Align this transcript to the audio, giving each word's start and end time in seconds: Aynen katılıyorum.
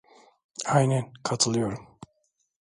Aynen 0.65 1.13
katılıyorum. 1.23 1.87